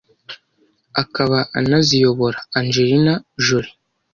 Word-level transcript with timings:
akaba 1.01 1.39
anaziyobora 1.59 2.39
Angelina 2.59 3.13
Jolie 3.45 3.73